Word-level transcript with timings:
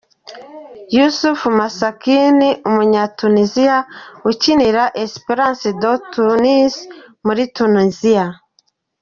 Youssef 0.95 1.39
Msakni, 1.57 2.49
umunyatuniziya 2.69 3.77
ukinira 4.29 4.83
Esperance 5.03 5.69
de 5.81 5.91
Tunis 6.11 6.73
muri 7.25 7.43
Tuniziya. 7.55 8.25